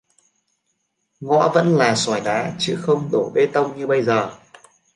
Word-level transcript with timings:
Ngõ 1.21 1.49
vẫn 1.53 1.75
là 1.77 1.95
sỏi 1.95 2.21
đá 2.21 2.55
chứ 2.59 2.79
không 2.81 3.09
đổ 3.11 3.31
bê 3.33 3.45
tông 3.53 3.77
như 3.77 3.87
bây 3.87 4.03
giờ 4.03 4.29